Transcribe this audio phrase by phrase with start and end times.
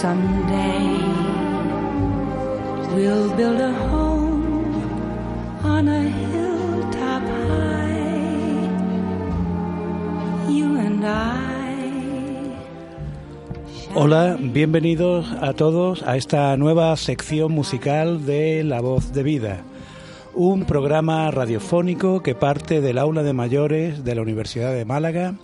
[0.00, 0.96] Someday
[2.94, 4.72] we'll build a home
[5.62, 8.70] on a hilltop high.
[10.48, 12.56] You and I.
[13.94, 19.64] Hola, bienvenidos a todos a esta nueva sección musical de La Voz de Vida,
[20.32, 25.34] un programa radiofónico que parte del aula de mayores de la Universidad de Málaga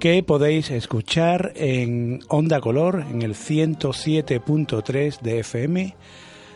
[0.00, 5.94] que podéis escuchar en Onda Color en el 107.3 de FM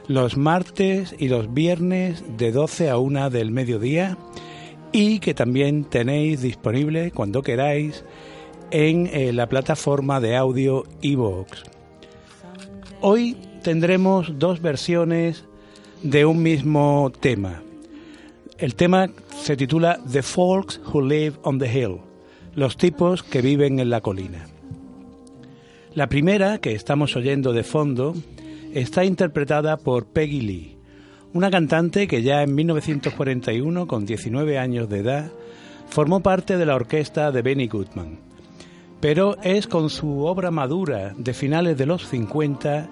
[0.09, 4.17] los martes y los viernes de 12 a 1 del mediodía
[4.93, 8.03] y que también tenéis disponible cuando queráis
[8.71, 11.65] en eh, la plataforma de audio iVoox.
[13.03, 15.45] Hoy tendremos dos versiones
[16.03, 17.63] de un mismo tema.
[18.57, 19.11] El tema
[19.43, 22.14] se titula The Folks Who Live on the Hill
[22.55, 24.47] los tipos que viven en la colina.
[25.95, 28.15] La primera, que estamos oyendo de fondo,
[28.73, 30.79] está interpretada por Peggy Lee,
[31.33, 35.33] una cantante que ya en 1941, con 19 años de edad,
[35.89, 38.19] formó parte de la orquesta de Benny Goodman.
[39.01, 42.89] Pero es con su obra madura de finales de los 50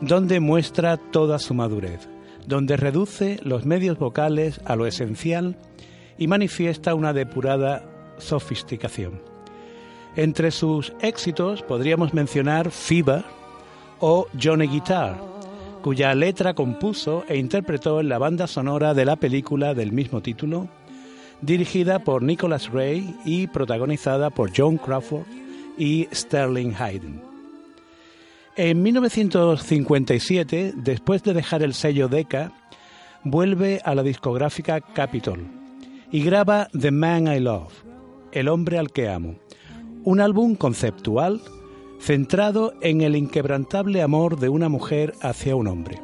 [0.00, 2.08] donde muestra toda su madurez,
[2.46, 5.56] donde reduce los medios vocales a lo esencial
[6.18, 7.91] y manifiesta una depurada
[8.22, 9.20] sofisticación.
[10.16, 13.24] Entre sus éxitos podríamos mencionar Fever
[14.00, 15.16] o Johnny Guitar,
[15.82, 20.68] cuya letra compuso e interpretó en la banda sonora de la película del mismo título,
[21.40, 25.26] dirigida por Nicholas Ray y protagonizada por John Crawford
[25.76, 27.22] y Sterling Hayden.
[28.54, 32.52] En 1957, después de dejar el sello Decca,
[33.24, 35.46] vuelve a la discográfica Capitol
[36.10, 37.72] y graba The Man I Love,
[38.32, 39.36] el hombre al que amo,
[40.04, 41.40] un álbum conceptual
[42.00, 46.00] centrado en el inquebrantable amor de una mujer hacia un hombre.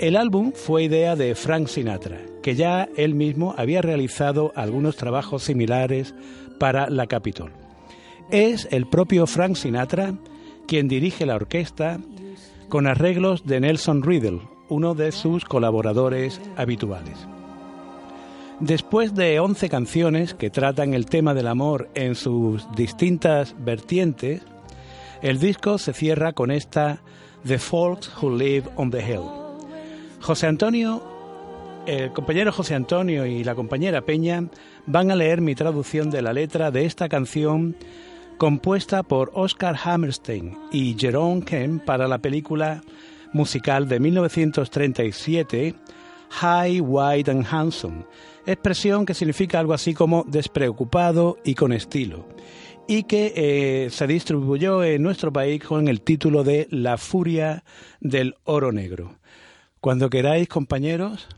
[0.00, 5.44] El álbum fue idea de Frank Sinatra, que ya él mismo había realizado algunos trabajos
[5.44, 6.14] similares
[6.58, 7.52] para la Capitol.
[8.30, 10.14] Es el propio Frank Sinatra
[10.66, 12.00] quien dirige la orquesta
[12.68, 17.28] con arreglos de Nelson Riddle, uno de sus colaboradores habituales.
[18.62, 24.42] Después de 11 canciones que tratan el tema del amor en sus distintas vertientes,
[25.20, 27.00] el disco se cierra con esta
[27.44, 29.24] The Folks Who Live on the Hill.
[30.20, 31.02] José Antonio,
[31.86, 34.44] el compañero José Antonio y la compañera Peña
[34.86, 37.74] van a leer mi traducción de la letra de esta canción
[38.38, 42.84] compuesta por Oscar Hammerstein y Jerome Kemp para la película
[43.32, 45.74] musical de 1937
[46.32, 48.04] High, Wide and Handsome,
[48.46, 52.26] expresión que significa algo así como despreocupado y con estilo,
[52.88, 57.64] y que eh, se distribuyó en nuestro país con el título de La Furia
[58.00, 59.16] del Oro Negro.
[59.80, 61.28] Cuando queráis, compañeros.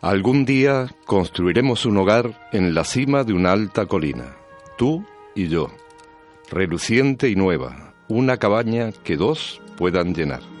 [0.00, 4.36] Algún día construiremos un hogar en la cima de una alta colina,
[4.78, 5.68] tú y yo,
[6.50, 10.59] reluciente y nueva, una cabaña que dos puedan llenar.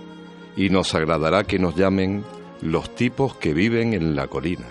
[0.60, 2.22] Y nos agradará que nos llamen
[2.60, 4.66] los tipos que viven en la colina.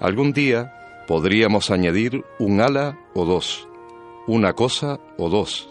[0.00, 3.68] Algún día podríamos añadir un ala o dos,
[4.26, 5.68] una cosa o dos.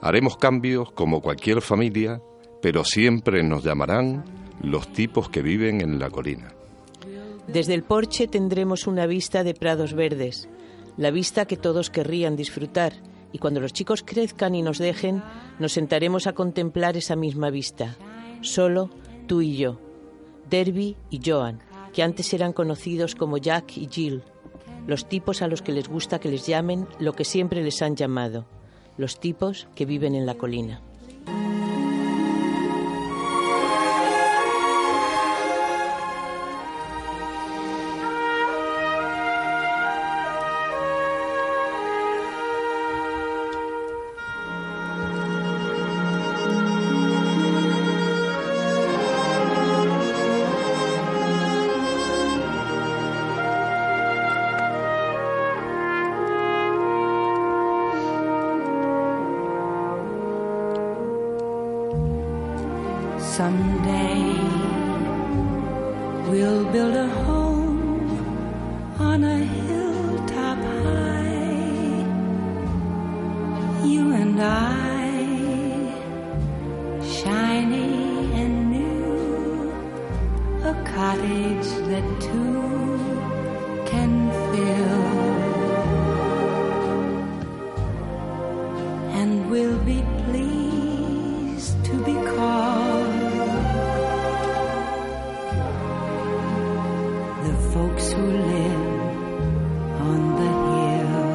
[0.00, 2.22] Haremos cambios como cualquier familia,
[2.62, 4.24] pero siempre nos llamarán
[4.62, 6.48] los tipos que viven en la colina.
[7.48, 10.48] Desde el porche tendremos una vista de prados verdes,
[10.96, 12.94] la vista que todos querrían disfrutar,
[13.30, 15.22] y cuando los chicos crezcan y nos dejen,
[15.58, 17.98] nos sentaremos a contemplar esa misma vista,
[18.40, 18.90] solo
[19.26, 19.78] tú y yo
[20.50, 21.60] Derby y Joan,
[21.92, 24.22] que antes eran conocidos como Jack y Jill,
[24.86, 27.94] los tipos a los que les gusta que les llamen lo que siempre les han
[27.94, 28.46] llamado,
[28.96, 30.82] los tipos que viven en la colina.
[66.30, 68.08] We'll build a home
[69.00, 72.04] on a hilltop high.
[73.84, 75.24] You and I,
[77.02, 79.72] shiny and new,
[80.62, 82.69] a cottage that two.
[97.90, 98.82] Folks who live
[100.08, 101.34] on the hill.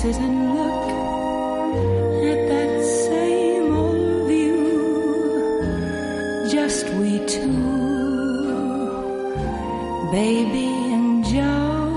[0.01, 0.87] sit and look
[2.33, 2.73] at that
[3.07, 4.65] same old view,
[6.51, 7.53] just we two,
[10.11, 11.91] baby and Joe,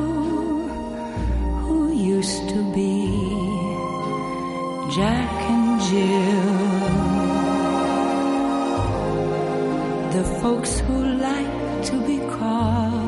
[1.61, 2.94] who used to be
[4.95, 6.50] Jack and Jill.
[10.15, 10.97] The folks who
[11.27, 11.55] like
[11.89, 13.02] to be called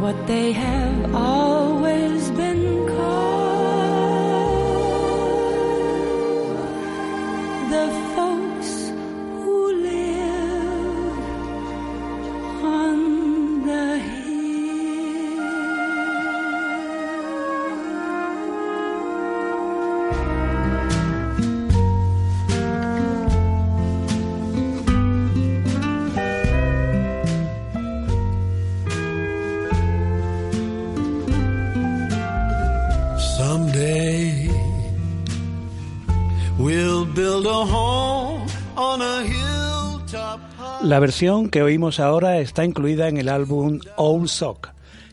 [0.00, 3.27] what they have always been called
[40.82, 44.68] La versión que oímos ahora está incluida en el álbum Old Sock,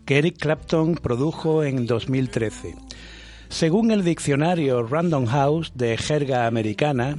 [0.05, 2.75] que Eric Clapton produjo en 2013.
[3.49, 7.17] Según el diccionario Random House de jerga americana,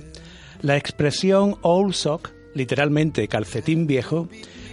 [0.62, 4.28] la expresión Old Sock, literalmente calcetín viejo,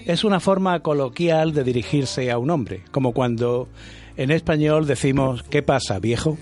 [0.06, 3.70] es una forma coloquial de dirigirse a un hombre, como cuando
[4.18, 6.38] en español decimos ¿qué pasa, viejo?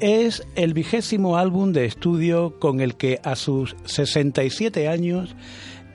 [0.00, 5.36] Es el vigésimo álbum de estudio con el que a sus 67 años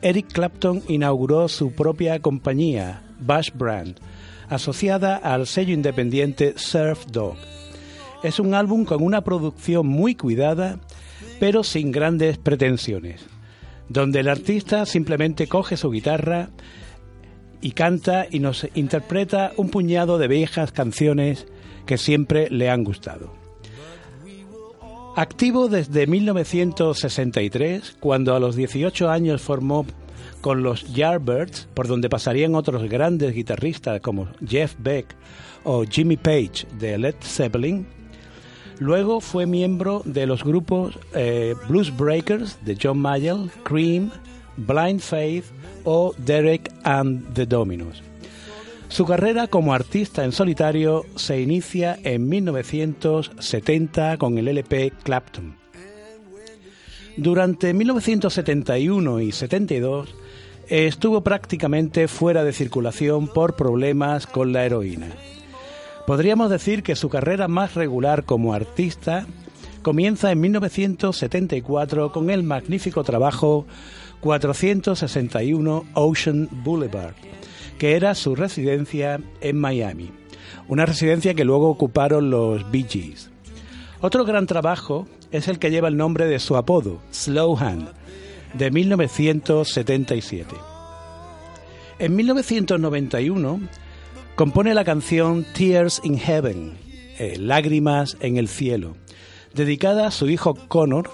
[0.03, 4.00] Eric Clapton inauguró su propia compañía, Bash Brand,
[4.50, 7.36] asociada al sello independiente Surf Dog.
[8.24, 10.79] Es un álbum con una producción muy cuidada,
[11.39, 13.25] pero sin grandes pretensiones,
[13.89, 16.50] donde el artista simplemente coge su guitarra
[17.62, 21.46] y canta y nos interpreta un puñado de viejas canciones
[21.86, 23.40] que siempre le han gustado.
[25.15, 29.85] Activo desde 1963, cuando a los 18 años formó
[30.39, 35.05] con los Yardbirds, por donde pasarían otros grandes guitarristas como Jeff Beck
[35.65, 37.85] o Jimmy Page de Led Zeppelin.
[38.79, 44.11] Luego fue miembro de los grupos eh, Blues Breakers de John Mayall, Cream,
[44.55, 45.45] Blind Faith
[45.83, 48.10] o Derek and the Dominos.
[48.91, 55.55] Su carrera como artista en solitario se inicia en 1970 con el LP Clapton.
[57.15, 60.13] Durante 1971 y 72
[60.67, 65.07] estuvo prácticamente fuera de circulación por problemas con la heroína.
[66.05, 69.25] Podríamos decir que su carrera más regular como artista
[69.83, 73.65] comienza en 1974 con el magnífico trabajo
[74.19, 77.15] 461 Ocean Boulevard,
[77.81, 80.11] que era su residencia en Miami,
[80.67, 83.31] una residencia que luego ocuparon los Bee Gees.
[84.01, 87.89] Otro gran trabajo es el que lleva el nombre de su apodo, Slow Hand,
[88.53, 90.55] de 1977.
[91.97, 93.61] En 1991
[94.35, 96.77] compone la canción Tears in Heaven,
[97.17, 98.95] eh, Lágrimas en el cielo,
[99.55, 101.09] dedicada a su hijo Connor,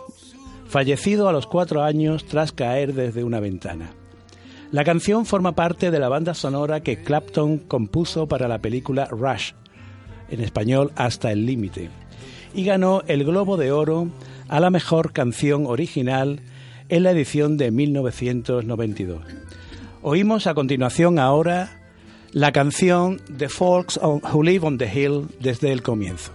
[0.68, 3.92] fallecido a los cuatro años tras caer desde una ventana.
[4.72, 9.54] La canción forma parte de la banda sonora que Clapton compuso para la película Rush,
[10.30, 11.90] en español Hasta el Límite,
[12.54, 14.10] y ganó el Globo de Oro
[14.50, 16.42] a la mejor canción original
[16.90, 19.22] en la edición de 1992.
[20.02, 21.82] Oímos a continuación ahora
[22.34, 26.34] la canción The Folks Who Live on the Hill desde el comienzo.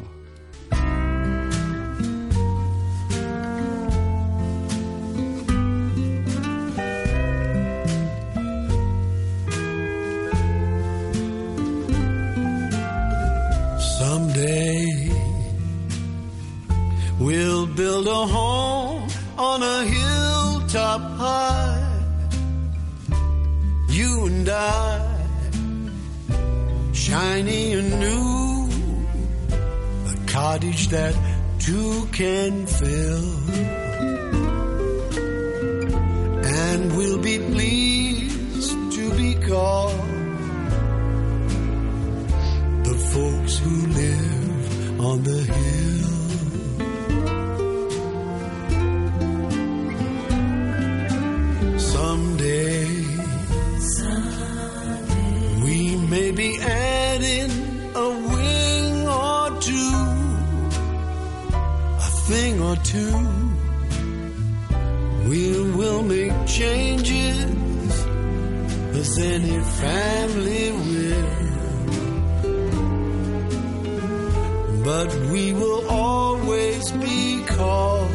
[19.53, 21.85] On a hilltop high.
[23.89, 25.27] You and I,
[26.95, 28.71] shiny and new,
[30.13, 31.15] a cottage that
[31.59, 33.31] two can fill.
[36.65, 40.01] And we'll be pleased to be called
[42.89, 46.12] the folks who live on the hill.
[62.93, 63.17] Two.
[65.29, 65.43] We
[65.79, 67.95] will make changes
[69.01, 71.43] as any family will.
[74.85, 78.11] but we will always be called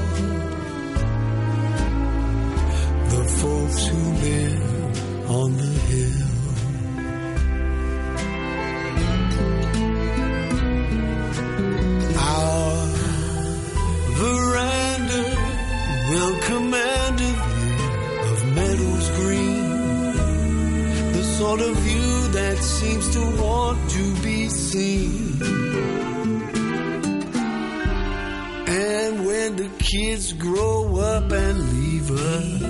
[3.14, 6.27] the folks who live on the hill.
[21.48, 25.42] Sort of view that seems to want to be seen.
[28.68, 32.62] And when the kids grow up and leave us,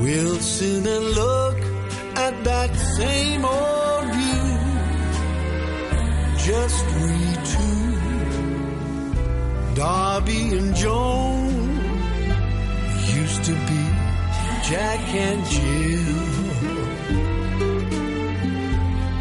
[0.00, 1.58] we'll sit and look
[2.26, 4.50] at that same old view.
[6.48, 7.20] Just we
[7.52, 7.80] two,
[9.76, 11.48] Darby and Joan,
[13.18, 13.82] used to be
[14.68, 16.23] Jack and Jill.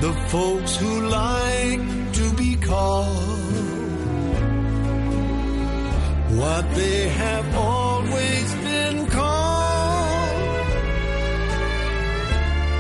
[0.04, 3.54] The folks who like to be called
[6.42, 10.68] what they have always been called.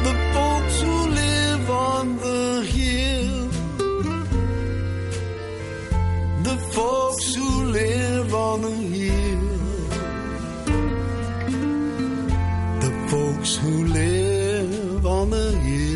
[0.07, 3.47] The folks who live on the hill.
[6.49, 7.49] The folks who
[7.79, 9.47] live on the hill.
[12.83, 15.92] The folks who live on the hill.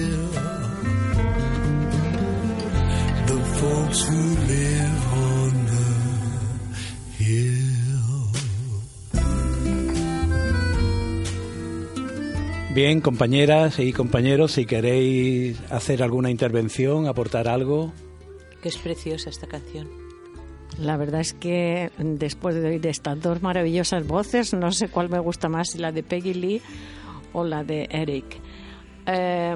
[3.88, 7.84] The folks who live on the hill.
[12.74, 17.94] Bien, compañeras y compañeros, si queréis hacer alguna intervención, aportar algo.
[18.62, 19.88] Que es preciosa esta canción.
[20.80, 25.20] La verdad es que después de oír estas dos maravillosas voces, no sé cuál me
[25.20, 26.62] gusta más, si la de Peggy Lee
[27.34, 28.42] o la de Eric.
[29.08, 29.56] Eh,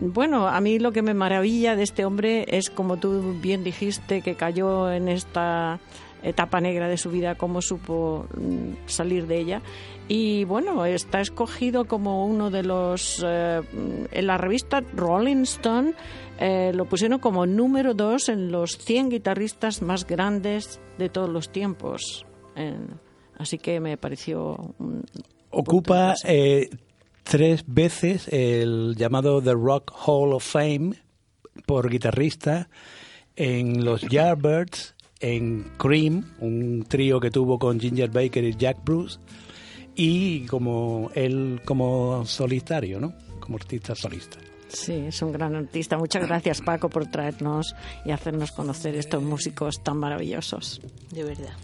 [0.00, 4.22] bueno, a mí lo que me maravilla de este hombre es, como tú bien dijiste,
[4.22, 5.80] que cayó en esta
[6.22, 9.62] etapa negra de su vida, cómo supo mm, salir de ella.
[10.08, 13.22] Y bueno, está escogido como uno de los...
[13.26, 13.60] eh,
[14.10, 15.94] en la revista Rolling Stone
[16.38, 21.50] eh, lo pusieron como número dos en los 100 guitarristas más grandes de todos los
[21.50, 22.26] tiempos.
[22.56, 22.76] Eh,
[23.38, 24.74] así que me pareció...
[24.78, 25.04] un
[25.50, 26.14] Ocupa
[27.32, 31.02] tres veces el llamado The Rock Hall of Fame
[31.64, 32.68] por guitarrista
[33.36, 39.18] en los Yardbirds, en Cream, un trío que tuvo con Ginger Baker y Jack Bruce,
[39.94, 43.14] y como él como solitario, ¿no?
[43.40, 44.36] Como artista solista.
[44.68, 45.96] Sí, es un gran artista.
[45.96, 47.74] Muchas gracias, Paco, por traernos
[48.04, 50.82] y hacernos conocer estos músicos tan maravillosos.
[51.10, 51.54] De verdad.